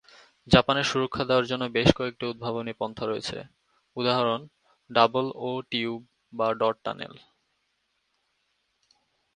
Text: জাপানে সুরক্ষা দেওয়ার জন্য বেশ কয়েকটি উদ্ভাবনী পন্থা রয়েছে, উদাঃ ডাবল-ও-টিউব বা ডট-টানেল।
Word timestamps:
জাপানে 0.47 0.81
সুরক্ষা 0.83 1.23
দেওয়ার 1.25 1.45
জন্য 1.45 1.63
বেশ 1.67 1.89
কয়েকটি 1.97 2.23
উদ্ভাবনী 2.25 2.73
পন্থা 2.79 3.05
রয়েছে, 3.05 3.37
উদাঃ 3.97 4.19
ডাবল-ও-টিউব 4.89 5.99
বা 6.33 6.47
ডট-টানেল। 6.53 7.13